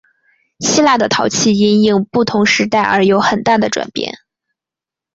[0.61, 4.17] 希腊的陶器因应不同时代而有很大的转变。